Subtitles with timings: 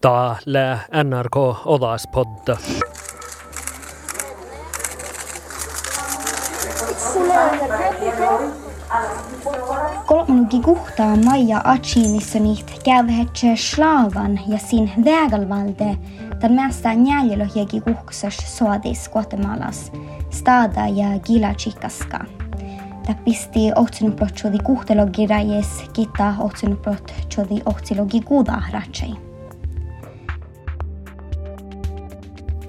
[0.00, 1.36] Täällä NRK
[1.66, 2.56] Olaspodda.
[10.06, 15.98] Kolmanki kuhtaa Maija Atsiinissa niitä käyvehetse slaavan ja sin vägälvalde,
[16.40, 19.92] tämän mästä njäljelohjegi kuhksas suodis Guatemalas,
[20.30, 22.18] stada ja gilachikaska.
[23.06, 29.27] Tämä pisti ohtsunuprot suodi kuhtelogi rajes, kita ohtsunuprot suodi ohtsilogi kuudaa ratsei.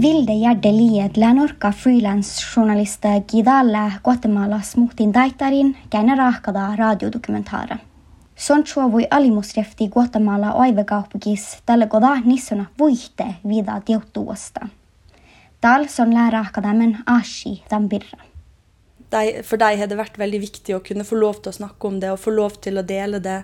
[0.00, 7.76] Vilde Gärdeliet Länorka freelance-journalista Gidale Guatemalas muhtin daitarin käänä rahkada radiodokumentaara.
[8.36, 14.68] Sonchua voi alimusrefti Guatemala oivekauppukis tällä goda nissona vuihte vida tiuttuosta.
[15.60, 18.18] Tal son lärahkada men ashi tambirra.
[19.44, 22.00] For deg har det vært veldig viktig å kunne få lov til å snakke om
[22.00, 23.42] det og få lov til å dele det.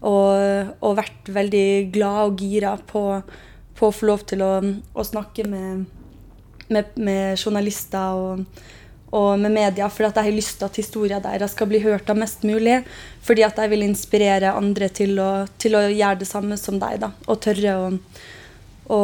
[0.00, 3.20] Og, og vært veldig glad og gira på,
[3.80, 4.52] på å få lov til å,
[4.92, 5.86] å snakke med,
[6.68, 8.44] med, med journalister og,
[9.10, 9.88] og med media.
[9.90, 12.82] For jeg har lyst til at historien deres skal bli hørt av mest mulig.
[13.26, 17.00] Fordi at jeg vil inspirere andre til å, til å gjøre det samme som deg.
[17.02, 17.86] da, Og tørre å,
[18.92, 19.00] å,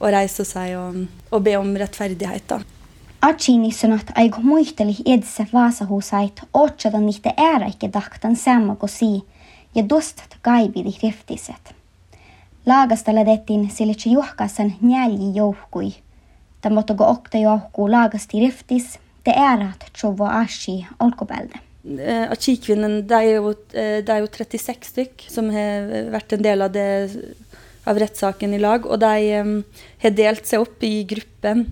[0.00, 2.48] å reise seg og, og be om rettferdighet.
[2.48, 2.62] da.
[3.24, 9.22] Archini sanat aig muisteli edse vaasahusait otsadan niitä ääräikki dahtan samma kosi
[9.74, 11.73] ja dostat kaividi riftiset.
[12.66, 15.94] Laagasta ledettiin sille juhkasan njälji jouhkui.
[16.60, 21.60] Tamotogo okta jouhku laagasti riftis, te äärat tjovo ashi olkobelde.
[21.84, 26.64] Eh, det er, jo, eh, det er jo 36 stykk som har vært en del
[26.64, 26.88] av, det,
[27.84, 28.86] av rettssaken i lag.
[28.86, 31.66] Og de eh, har delt seg opp i grupper.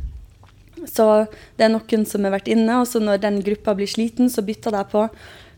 [0.85, 1.09] Så
[1.57, 4.45] det er noen som har vært inne, og så når den gruppa blir sliten, så
[4.45, 5.09] bytter de på.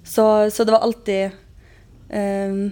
[0.04, 1.34] Så, så det var alltid
[2.14, 2.70] eh,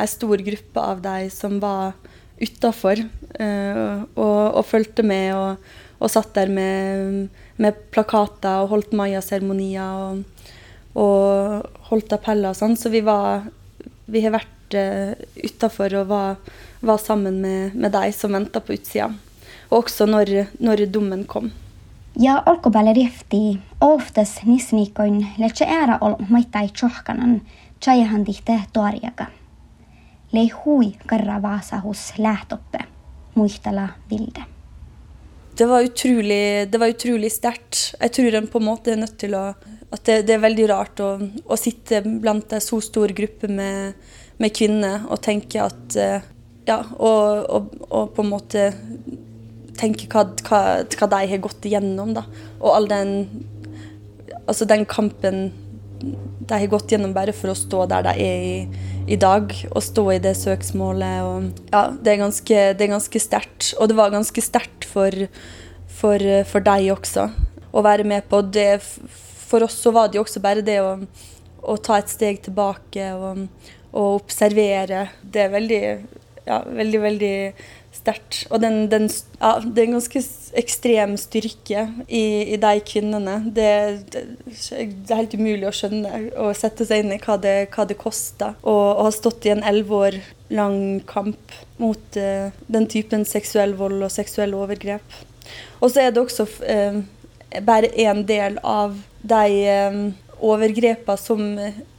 [0.00, 1.94] ei stor gruppe av de som var
[2.40, 7.28] utafor uh, og, og fulgte med og, og satt der med,
[7.60, 10.46] med plakater og holdt mayaseremonier og,
[10.96, 12.78] og holdt appeller og sånn.
[12.80, 13.48] Så vi var
[14.10, 16.38] Vi har vært uh, utafor og var,
[16.82, 19.12] var sammen med, med de som venta på utsida.
[19.70, 21.52] Og også når, når dommen kom.
[22.18, 27.38] Ja olkobelle rifti oftes nisnikon, letse äära ol maitai tjohkanan
[27.80, 29.30] tjaihan tihte torjaga.
[30.30, 30.52] Lei
[31.06, 32.84] Karavasa hos Lætoppe.
[33.34, 34.44] lähtoppe, vilde.
[35.56, 37.94] Det var utrolig, utrolig sterkt.
[38.00, 39.54] Jeg tror en på en måte er nødt til å
[39.90, 41.18] At det, det er veldig rart å,
[41.50, 43.96] å sitte blant en så stor gruppe med,
[44.38, 46.22] med kvinner og tenke at eh,
[46.68, 48.68] Ja, og, og, og på en måte
[49.80, 52.22] tenke hva, hva, hva de har gått igjennom, da.
[52.60, 53.16] Og all den
[54.46, 55.50] Altså den kampen
[56.00, 59.82] de har gått gjennom bare for å stå der de er i, i dag, å
[59.82, 61.24] stå i det søksmålet.
[61.26, 63.72] Og, ja, det er ganske, det ganske sterkt.
[63.78, 65.26] Og det var ganske sterkt for,
[66.00, 67.26] for, for deg også
[67.70, 68.42] å være med på.
[68.46, 68.68] Det,
[69.50, 70.94] for oss så var det jo også bare det å,
[71.62, 73.46] å ta et steg tilbake og,
[73.90, 75.08] og observere.
[75.22, 75.82] Det er veldig,
[76.46, 77.34] ja, veldig, veldig
[77.94, 78.44] sterkt.
[78.50, 79.08] Og den, den,
[79.40, 80.22] ja, det er en ganske
[80.60, 82.22] ekstrem styrke i,
[82.54, 83.36] i de kvinnene.
[83.56, 83.70] Det,
[84.12, 87.86] det, det, er helt umulig å skjønne og sette seg inn i hva det, hva
[87.88, 90.20] det koster å ha stått i en elleve år
[90.54, 90.80] lang
[91.10, 95.20] kamp mot uh, den typen seksuell vold og seksuelle overgrep.
[95.80, 97.02] Og så er det også uh,
[97.66, 100.02] bare en del av de uh,
[100.40, 101.46] overgrepene som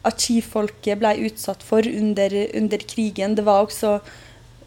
[0.08, 3.36] arkivfolket ble utsatt for under, under krigen.
[3.38, 4.00] Det var også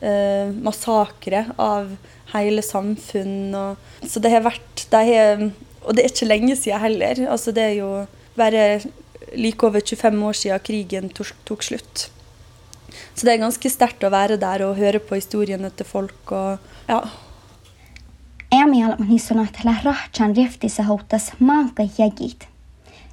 [0.01, 1.93] eh, massakre av
[2.35, 3.55] hele samfunn.
[3.55, 5.49] Og, så det har vært det har,
[5.85, 7.27] Og det er ikke lenge siden heller.
[7.29, 8.81] Altså, det er jo bare
[9.37, 12.09] like over 25 år siden krigen tok, tok slutt.
[13.15, 16.33] Så det er ganske sterkt å være der og høre på historiene til folk.
[16.33, 16.59] og
[16.89, 17.03] ja.
[18.55, 22.49] Äämialma niissä lähtee rahtsan riftissa houtas maanka jägit.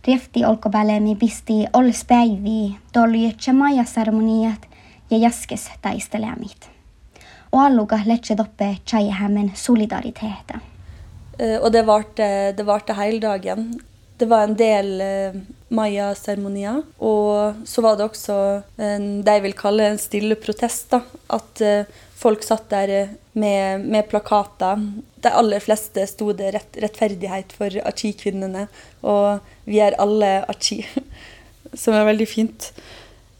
[0.08, 4.68] Rifti olkobälemi pisti olspäivi, tolli majaseremoniat
[5.10, 6.71] ja jaskes taistelemit.
[7.52, 10.62] Og alluga letse doppe chayahemmen solidariteten.
[11.38, 13.74] Eh, og det varte, det varte hele dagen.
[14.18, 15.40] Det var en del eh,
[15.74, 16.84] maya-seremonier.
[17.04, 18.38] Og så var det også
[18.78, 20.92] det jeg vil kalle en stille protest.
[20.94, 21.02] da,
[21.34, 21.90] At eh,
[22.22, 24.80] folk satt der med, med, plakater.
[25.22, 28.68] De aller fleste sto det rett, 'rettferdighet for Achi-kvinnene',
[29.04, 30.86] og 'vi er alle Achi',
[31.82, 32.72] som er veldig fint.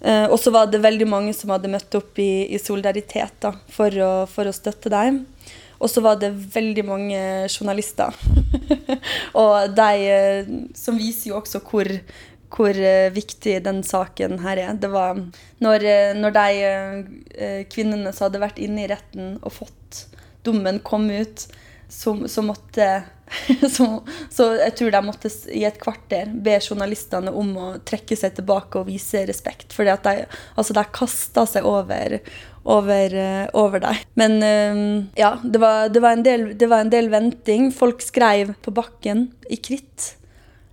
[0.02, 3.54] Eh, og så var det veldig mange som hadde møtt opp i, i solidaritet da,
[3.70, 5.24] for, å, for, å, støtte dem.
[5.82, 8.18] Og så var det veldig mange journalister.
[9.42, 11.90] og de eh, som viser jo også hvor,
[12.54, 14.76] hvor eh, viktig den saken her er.
[14.82, 15.22] Det var
[15.62, 15.88] når,
[16.18, 20.06] når de kvinnene som hadde vært inne i retten og fått
[20.46, 21.46] dommen, kom ut,
[21.92, 22.88] så, så måtte
[23.76, 23.88] så,
[24.30, 28.82] så, jeg tror de måtte i et kvarter be journalistene om å trekke seg tilbake
[28.82, 29.72] og vise respekt.
[29.76, 30.16] For de,
[30.56, 32.20] altså de kasta seg over,
[32.64, 34.06] over, eh, over deg.
[34.20, 34.82] Men eh,
[35.20, 37.70] ja, det var, det, var del, det var, en del, venting.
[37.76, 40.16] Folk skrev på bakken i kritt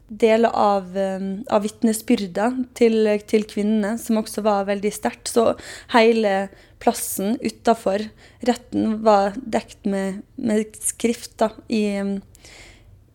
[0.08, 5.28] deler av, eh, av vitnesbyrda til, til, kvinnene, som også var veldig sterkt.
[5.28, 5.52] Så
[5.94, 6.48] hele
[6.82, 8.06] plassen utafor
[8.46, 11.84] retten var dekt med, med skrifter i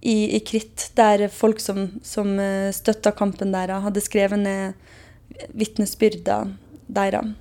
[0.03, 4.73] i, i kritt, der folk som, som eh, støtta kampen deres, hadde skrevet ned
[5.55, 6.41] vitnesbyrda
[6.91, 7.31] deres.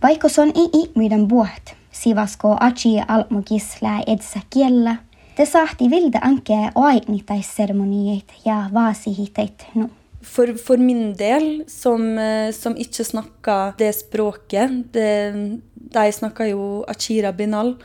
[0.00, 4.96] Vaikka se on ihminen buot, sivasko achi almukisla edessä kiellä,
[5.44, 6.70] sahti vilde anke
[7.44, 9.90] seremoniet ja vaasihiteit nå.
[10.26, 16.84] For, for, min del, som, eh, som ikke snakker det språket det, De snakker jo
[16.88, 17.76] achira binal.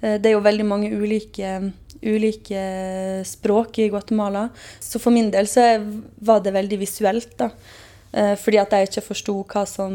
[0.00, 2.60] Eh, det er jo veldig mange ulike ulike
[3.26, 4.48] språk i Guatemala.
[4.80, 5.80] Så for min del så
[6.16, 7.50] var det veldig visuelt, da.
[8.12, 9.92] Eh, fordi at jeg ikke forsto hva som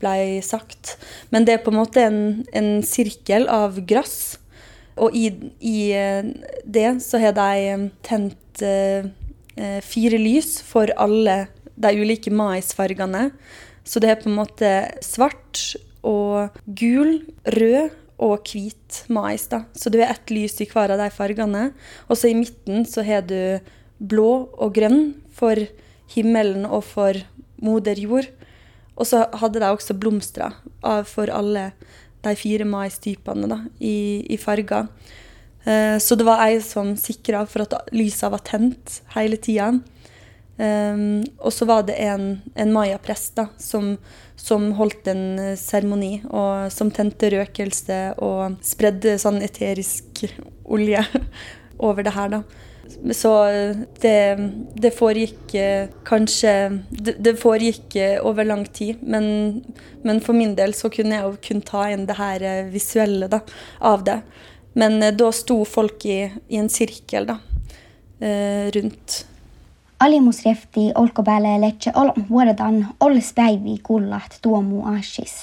[0.00, 0.96] ble sagt.
[1.30, 2.22] Men det er på en måte en,
[2.52, 4.38] en sirkel av gress.
[5.00, 5.30] Og i,
[5.60, 6.24] i, eh,
[6.64, 9.08] det så har de tent eh,
[9.84, 11.46] fire lys for alle
[11.76, 13.30] de ulike maisfargene.
[13.84, 14.70] Så det er på en måte
[15.04, 15.74] svart
[16.06, 17.92] og gul, rød
[18.22, 19.48] og hvit mais.
[19.48, 19.64] da.
[19.74, 21.72] Så du har ett lys i hver av de fargene.
[22.08, 23.58] Og så i midten så har du
[23.98, 25.58] blå og grønn for
[26.14, 27.18] himmelen og for
[27.62, 28.28] moder jord.
[28.96, 30.54] Og så hadde de også blomster
[31.08, 31.72] for alle
[32.22, 34.88] de fire maistypene da, i, i farger.
[35.64, 39.72] Eh, så det var ei som sikra for at lysa var tent hele tida.
[40.62, 43.94] Um, og så var det en, en mayaprest som,
[44.36, 50.26] som, holdt en eh, seremoni, og som tente røkelse og spredde sånn eterisk
[50.62, 51.02] olje
[51.88, 52.42] over det her, da.
[53.12, 54.16] Så eh, det,
[54.74, 56.54] det foregikk eh, kanskje
[56.90, 59.62] det, det, foregikk over lang tid, men,
[60.02, 63.42] men, for min del så kunne jeg jo kun ta inn det her visuelle da,
[63.80, 64.20] av det.
[64.78, 67.36] Men da sto folk i, i en sirkel da,
[68.72, 69.18] rundt
[70.02, 75.34] Alimusrefti olkopäälle letse ol vuodetaan olles päivi kullat tuomu ashis.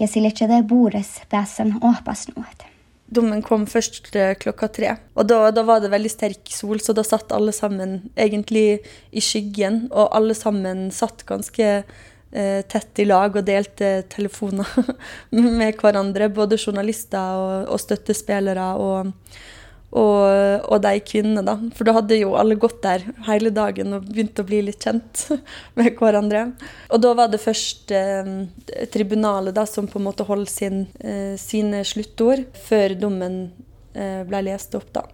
[0.00, 2.73] Ja sille det bores pääsen ohpasnuot.
[3.14, 4.94] Dommen kom først eh, klokka tre.
[5.14, 8.80] Og da, da, var det veldig sterk sol, så da satt alle sammen egentlig
[9.12, 9.86] i skyggen.
[9.92, 14.68] Og alle sammen satt ganske eh, tett i lag og delte telefoner
[15.60, 16.30] med hverandre.
[16.34, 18.70] Både journalister og, og støttespillere.
[18.74, 19.12] og
[19.94, 21.54] og, og, de kvinnene, da.
[21.76, 25.28] For da hadde jo alle gått der hele dagen og begynt å bli litt kjent
[25.78, 26.48] med hverandre.
[26.90, 28.32] Og da var det først eh,
[28.94, 33.38] tribunalet da, som på en måte holdt sin, eh, sine sluttord før dommen
[33.94, 35.06] eh, ble lest opp, da.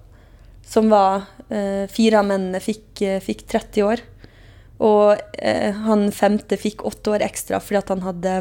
[0.64, 4.06] Som var eh, Fire av mennene fikk, eh, fikk 30 år.
[4.80, 5.12] Og
[5.44, 8.36] eh, han femte fikk åtte år ekstra fordi at han hadde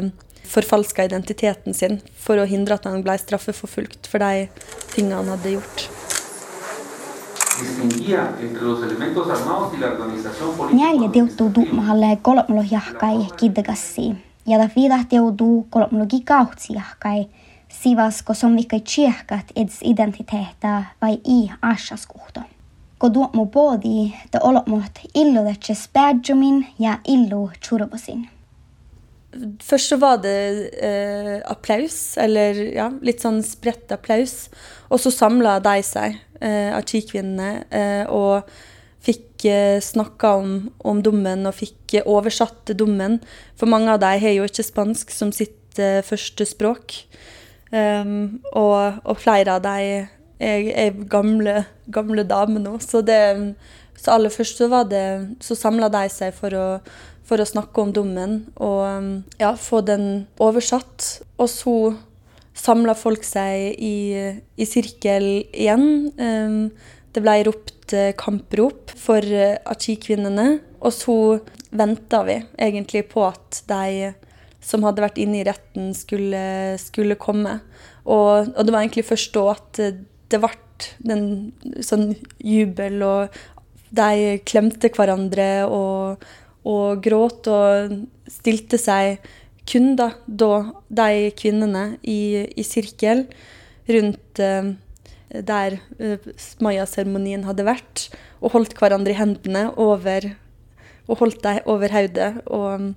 [0.50, 4.48] forfalska identiteten sin for å hindre at han ble straffeforfulgt for de
[4.96, 5.90] tingene han hadde gjort
[10.72, 14.14] Njälje tiuttuu tuumahalle kolmolo jahkai kidgassi.
[14.46, 17.28] Ja ta viidat joutuu kolmologi kautsi jahkai.
[17.68, 22.40] Sivasko on vikkai tsiehkat eds identiteettä vai i asaskuhto.
[22.98, 28.28] Kun tuomu poodi, te olomot illu detse spädjumin ja illu churbosin.
[29.62, 34.50] Først så var det eh, applaus, eller ja, litt sånn spredt applaus.
[34.90, 37.64] Og så samla de seg eh, Chi-kvinnene.
[37.70, 38.48] eh, og
[39.00, 40.54] fikk eh, snakka om,
[40.84, 43.20] om, dommen og fikk oversatt dommen.
[43.56, 45.56] For mange av dem har jo ikke spansk som sitt
[46.04, 46.96] første språk.
[47.70, 50.08] Um, og, og, flere av dem
[50.42, 52.74] er, er gamle, gamle damer nå.
[52.82, 53.54] Så, det,
[53.96, 54.68] så aller først så,
[55.40, 56.66] så samla de seg for å,
[57.24, 61.22] for å snakke om dommen og ja, få den oversatt.
[61.38, 61.76] Og så
[62.60, 63.96] samla folk seg i,
[64.60, 65.86] i sirkel igjen.
[66.20, 66.62] Ehm,
[67.14, 70.60] det ble ropt eh, kamprop for eh, Achi-kvinnene.
[70.80, 71.16] Og så
[71.70, 74.12] venta vi egentlig på at de
[74.64, 76.42] som hadde vært inne i retten, skulle,
[76.80, 77.58] skulle komme.
[78.04, 79.80] Og, og, det var egentlig først da at
[80.30, 80.52] det ble
[81.04, 81.24] den
[81.84, 82.14] sånn
[82.44, 83.40] jubel, og
[83.92, 86.22] de klemte hverandre og,
[86.68, 87.96] og gråt og
[88.30, 89.18] stilte seg
[89.68, 90.52] kun da, da
[90.88, 93.26] de kvinnene i, i sirkel
[93.90, 94.72] rundt uh,
[95.30, 96.30] der uh,
[96.62, 98.08] mayaseremonien hadde vært,
[98.40, 100.32] og holdt hverandre i hendene over,
[101.10, 102.32] og holdt dem over hodet.
[102.46, 102.92] Og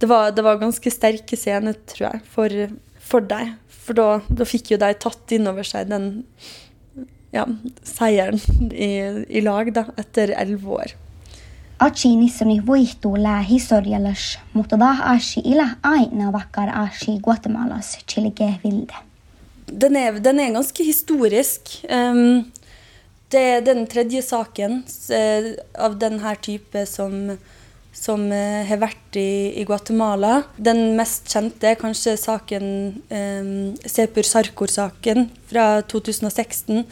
[0.00, 2.60] det var, det var ganske sterke scener, tror jeg, for,
[3.00, 3.56] for dem.
[3.86, 6.24] For da, da, fikk jo de tatt inn over seg den
[7.34, 7.44] ja,
[7.86, 8.40] seieren
[8.72, 8.90] i,
[9.28, 10.94] i, lag da, etter elleve år.
[11.78, 18.94] Achi nissoni voihtuulää historiallas, mutta da ashi ila aina vakkar ashi Guatemalas chilige vilde.
[19.80, 21.60] Den er, den er ganske historisk.
[21.90, 22.52] Um,
[23.28, 27.36] det er den tredje saken uh, av denne type som
[27.96, 30.46] som uh, har vært i, i, Guatemala.
[30.56, 32.66] Den mest kjente er kanskje saken
[33.10, 33.52] um,
[33.84, 36.84] Sepur Sarkor-saken fra 2016,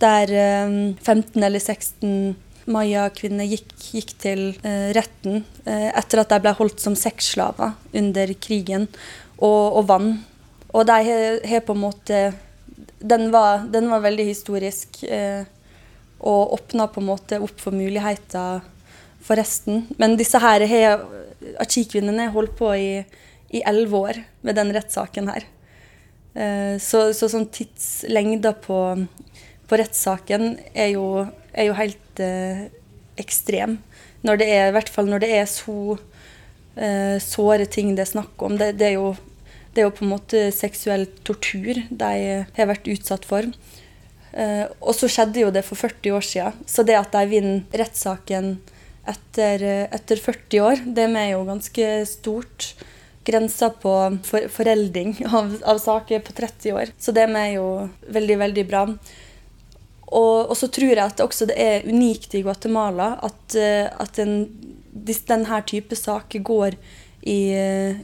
[0.00, 2.36] der um, 15 eller 16
[2.70, 8.32] Maya-kvinner gikk, gikk, til eh, retten eh, etter at de ble holdt som sexslaver under
[8.40, 8.86] krigen,
[9.36, 10.12] og, og vann.
[10.74, 11.16] Og de
[11.46, 12.20] har på en måte
[13.04, 15.44] Den var, den var veldig historisk eh,
[16.24, 18.62] og åpna på en måte opp for muligheter
[19.20, 19.84] for resten.
[20.00, 20.64] Men disse her
[21.60, 25.44] Achi-kvinnene holdt på i elleve år med den rettssaken her.
[26.80, 28.78] Så, så sånn tidslengda på,
[29.68, 32.66] på rettssaken er jo, er jo helt eh,
[33.20, 33.78] ekstrem.
[34.24, 35.96] Når det er, I hvert fall når det er så
[36.76, 38.58] eh, såre ting det er snakk om.
[38.60, 39.14] Det, det, er jo,
[39.72, 42.12] det, er jo, på en måte seksuell tortur de
[42.56, 43.48] har vært utsatt for.
[44.34, 46.64] Eh, og så skjedde jo det for 40 år siden.
[46.68, 48.56] Så det at de vinner rettssaken
[49.10, 50.84] etter, etter 40 år.
[50.96, 52.74] Det er jo ganske stort.
[53.24, 53.90] Grensa på
[54.28, 56.90] for, forelding av, av, saker på 30 år.
[57.00, 57.68] Så det er jo
[58.12, 58.82] veldig, veldig bra.
[60.14, 64.44] Og, og, så tror jeg at også det er unikt i Guatemala at, at en,
[64.94, 66.76] denne type saker går
[67.24, 67.50] i,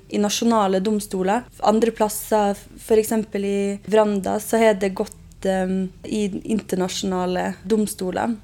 [0.09, 1.45] i, nasjonale domstoler.
[1.59, 3.13] Andre plasser, f.eks.
[3.35, 8.35] i Vranda, så har det gått um, i internasjonale domstoler.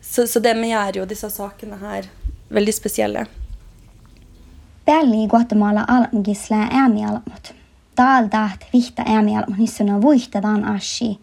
[0.00, 2.08] Så, så det vi gjør jo disse sakene her
[2.48, 3.26] veldig spesielle.
[4.86, 7.52] Belli Guatemala alamgisla äämi alamut.
[7.96, 11.18] Daldaat vihta äämi alamut ikke vuihta dan ashi.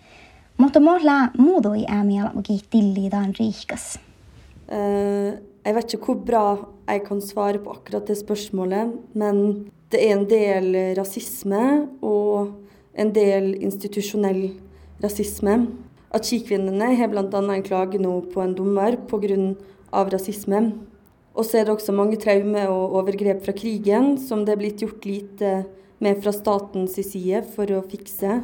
[0.57, 3.99] Mutta mohla muudoi äämi alamugi tilli dan rikas.
[4.71, 5.35] Uh,
[5.65, 6.45] jeg vet ikke hvor bra
[6.87, 11.63] jeg kan svare på akkurat det spørsmålet, men det er en del rasisme
[12.01, 12.53] og
[12.95, 14.53] en del institusjonell
[15.03, 15.57] rasisme.
[16.15, 17.25] Achi-kvinnene har bl.a.
[17.27, 19.55] en klage nå på en dommer pga.
[19.91, 20.61] rasisme.
[21.35, 24.79] Og så er det også mange traumer og overgrep fra krigen som det er blitt
[24.79, 25.65] gjort lite
[25.99, 28.39] med fra statens side for å fikse.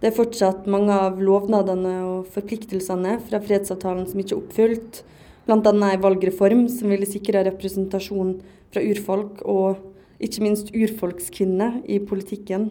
[0.00, 5.00] Det er fortsatt mange av lovnadene og forpliktelsene fra fredsavtalen som ikke er oppfylt.
[5.44, 5.58] Bl.a.
[5.60, 8.38] en valgreform som ville sikre representasjon
[8.72, 9.82] fra urfolk, og
[10.24, 12.70] ikke minst urfolkskvinner i politikken.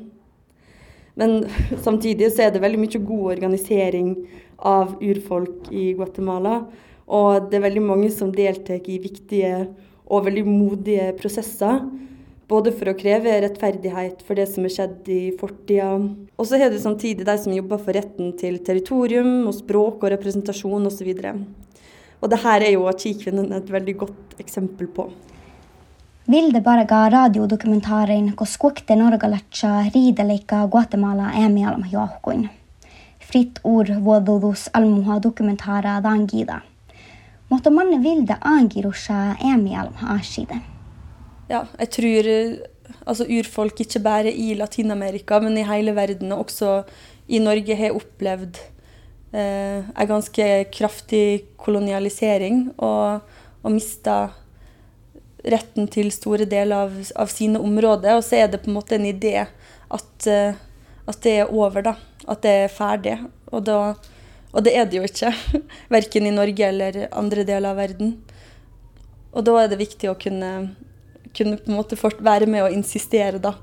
[1.20, 1.44] Men
[1.86, 4.14] samtidig så er det veldig mye god organisering
[4.58, 6.64] av urfolk i Guatemala.
[7.10, 9.68] Og det er veldig mange som deltar i viktige
[10.10, 11.84] og veldig modige prosesser.
[12.50, 15.92] Både for å kreve rettferdighet for det som er skjedd i fortida.
[16.34, 20.14] Og så er det samtidig de som jobber for retten til territorium og språk og
[20.16, 21.12] representasjon osv.
[22.20, 25.06] Og, det her er jo Achi-kvinnen et veldig godt eksempel på.
[26.30, 32.50] Vilde Barga radiodokumentaarin, kun skukte Norgalatsa riideleikka Guatemala äämialma johkuin.
[33.30, 36.60] Fritt ord vuodudus almuha dokumentaara dangida.
[37.50, 40.62] Mutta manne Vilde angirussa äämialma aside.
[41.50, 42.28] Ja, jeg tror
[43.10, 46.84] altså urfolk ikke bare i Latin-Amerika, men i hele verden, og også
[47.30, 48.60] i Norge, har opplevd
[49.34, 53.26] eh, en ganske kraftig kolonialisering og,
[53.64, 54.20] og mista
[55.46, 58.18] retten til store deler av, av, sine områder.
[58.18, 60.58] Og så er det på en måte en idé at, uh,
[61.10, 61.96] at det er over, da.
[62.30, 63.16] At det er ferdig.
[63.50, 63.94] Og, da,
[64.52, 65.32] og det er det jo ikke.
[65.96, 68.18] Verken i Norge eller andre deler av verden.
[69.32, 70.52] Og da er det viktig å kunne,
[71.36, 73.56] kunne på en måte være med og insistere da,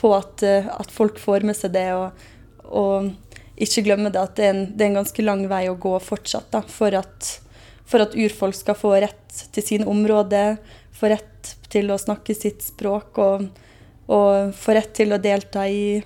[0.00, 1.88] på at, uh, at, folk får med seg det.
[1.94, 2.28] og,
[2.70, 3.10] og
[3.60, 5.92] ikke glemme det at det er, en, det er en ganske lang vei å gå
[6.00, 7.32] fortsatt da, for at,
[7.84, 10.56] for at urfolk skal få rett til sine områder,
[10.96, 13.44] få rett til å snakke sitt språk og,
[14.10, 16.00] og få rett til å delta i,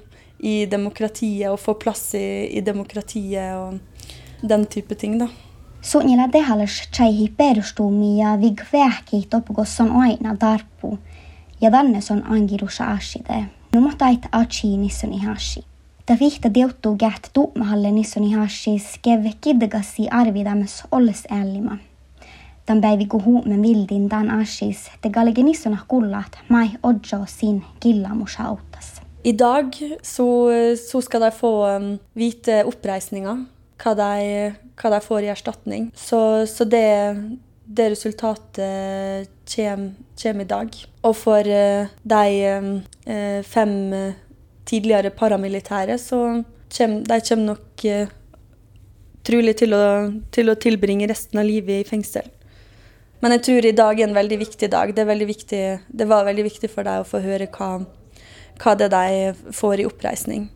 [0.45, 2.27] i demokratiet og få plass i,
[2.59, 3.79] i, demokratiet og
[4.45, 5.31] den type ting, da.
[5.85, 10.99] Suunnilla tehallus chaihi perustumia vigvähki topukosson aina darpu.
[11.61, 13.45] ja tänne on angirusha ashide.
[13.75, 15.65] No mutta ait achi nissoni hashi.
[16.07, 21.77] Ta vihta deuttu gät tuumahalle nissoni hashis kev kidgasi arvidames olles ällima.
[22.67, 28.41] Tämän päivi kun huumen vildin tämän ashis, te galge nissona kullat mai odjo sin killamus
[28.41, 29.03] autas.
[29.25, 30.49] I dag så,
[30.91, 33.37] så skal de få um, vite oppreisninga,
[33.83, 35.89] hva de, hva de får i erstatning.
[35.99, 36.19] Så,
[36.51, 36.87] så det,
[37.65, 40.77] det resultatet kommer i dag.
[41.05, 44.13] Og for uh, de eh, fem uh,
[44.65, 46.21] tidligere paramilitære, så
[46.75, 47.85] kommer de kommer nok
[49.25, 49.85] trolig til å,
[50.35, 52.27] til å tilbringe resten av livet i fengsel.
[53.25, 54.91] Men jeg tror i dag er en veldig viktig dag.
[54.93, 57.71] Det, viktig, det var veldig viktig for deg å få høre hva,
[58.61, 60.51] hva det de får i oppreisning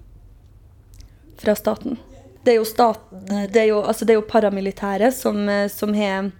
[1.40, 1.96] fra staten.
[2.48, 5.36] Det er jo, staten, det er jo, altså jo paramilitære som,
[5.68, 6.30] som har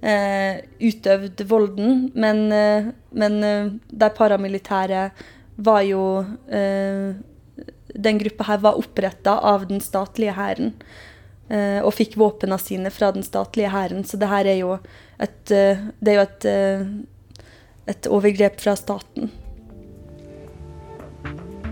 [0.00, 5.10] eh, utøvd volden, men, eh, men eh, de paramilitære
[5.56, 6.04] var jo
[6.48, 7.18] eh,
[7.90, 10.76] Den gruppa her var oppretta av den statlige hæren.
[11.50, 14.04] Eh, og fikk våpnene sine fra den statlige hæren.
[14.06, 14.76] Så det her er jo
[15.18, 16.46] et, eh, det er jo et,
[17.90, 19.32] et overgrep fra staten.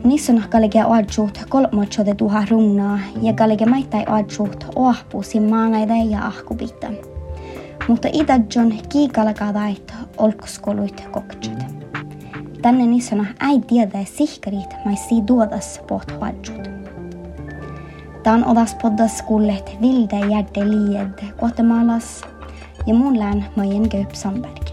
[0.04, 6.86] Nissan kallige aadsuht kolmatsote tuha runnaa ja kallige maittai aadsuht oahpuusin maanaida ja ahkupitta.
[7.88, 11.58] Mutta itä John kiikalakadait olkoskoluit koktsot.
[12.62, 16.68] Tänne Nissana ei tiedä sihkarit maissi tuodas poht huadsut.
[18.22, 22.22] Tän odas poddas kullet vilde järde lied Guatemalas
[22.86, 24.64] ja muun lään majen Gööp Sandberg.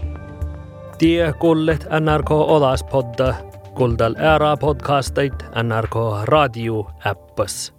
[0.98, 3.34] Tie kullet NRK Odas podda
[3.76, 7.75] kuulda ära podcasteid NRK Raadio äppas